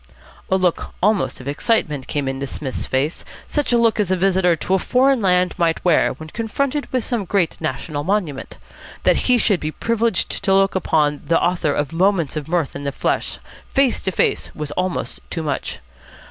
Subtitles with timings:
[0.49, 4.55] '"A look almost of excitement came into Psmith's face, such a look as a visitor
[4.55, 8.57] to a foreign land might wear when confronted with some great national monument.
[9.03, 12.83] That he should be privileged to look upon the author of "Moments of Mirth" in
[12.83, 13.37] the flesh,
[13.75, 15.77] face to face, was almost too much.